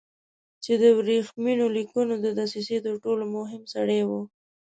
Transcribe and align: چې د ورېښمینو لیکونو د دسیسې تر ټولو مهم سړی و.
چې 0.63 0.73
د 0.81 0.83
ورېښمینو 0.97 1.65
لیکونو 1.77 2.13
د 2.19 2.25
دسیسې 2.39 2.77
تر 2.85 2.95
ټولو 3.03 3.23
مهم 3.37 3.63
سړی 3.73 4.01
و. 4.07 4.09